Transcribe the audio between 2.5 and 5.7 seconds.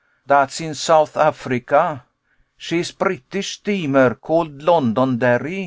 She's British steamer called Londonderry.